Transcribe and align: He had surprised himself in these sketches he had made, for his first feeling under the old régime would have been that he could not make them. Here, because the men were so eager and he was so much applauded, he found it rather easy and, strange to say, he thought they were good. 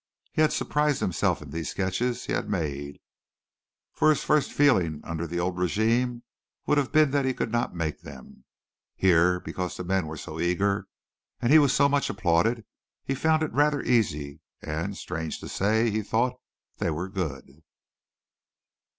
He 0.33 0.41
had 0.41 0.51
surprised 0.51 0.99
himself 0.99 1.43
in 1.43 1.51
these 1.51 1.69
sketches 1.69 2.25
he 2.25 2.33
had 2.33 2.49
made, 2.49 2.99
for 3.93 4.09
his 4.09 4.23
first 4.23 4.51
feeling 4.51 4.99
under 5.03 5.27
the 5.27 5.39
old 5.39 5.57
régime 5.57 6.23
would 6.65 6.79
have 6.79 6.91
been 6.91 7.11
that 7.11 7.23
he 7.23 7.35
could 7.35 7.51
not 7.51 7.75
make 7.75 8.01
them. 8.01 8.43
Here, 8.95 9.39
because 9.39 9.77
the 9.77 9.83
men 9.83 10.07
were 10.07 10.17
so 10.17 10.39
eager 10.39 10.87
and 11.39 11.53
he 11.53 11.59
was 11.59 11.71
so 11.71 11.87
much 11.87 12.09
applauded, 12.09 12.65
he 13.05 13.13
found 13.13 13.43
it 13.43 13.53
rather 13.53 13.83
easy 13.83 14.41
and, 14.59 14.97
strange 14.97 15.39
to 15.39 15.47
say, 15.47 15.91
he 15.91 16.01
thought 16.01 16.33
they 16.79 16.89
were 16.89 17.07
good. 17.07 17.61